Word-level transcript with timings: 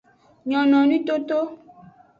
Nyononwi 0.47 0.97
toto. 1.07 1.39